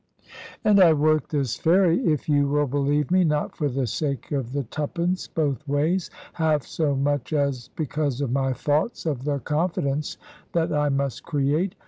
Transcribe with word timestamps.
And 0.63 0.79
I 0.79 0.93
worked 0.93 1.29
this 1.29 1.57
ferry, 1.57 1.99
if 2.03 2.27
you 2.27 2.47
will 2.47 2.65
believe 2.65 3.11
me, 3.11 3.23
not 3.23 3.55
for 3.55 3.69
the 3.69 3.85
sake 3.85 4.31
of 4.31 4.51
the 4.51 4.63
twopence 4.63 5.27
both 5.31 5.67
ways, 5.67 6.09
half 6.33 6.63
so 6.63 6.95
much 6.95 7.33
as 7.33 7.67
because 7.75 8.19
of 8.19 8.31
my 8.31 8.51
thoughts 8.51 9.05
of 9.05 9.25
the 9.25 9.37
confidence 9.37 10.17
that 10.53 10.73
I 10.73 10.89
must 10.89 11.21
create. 11.21 11.75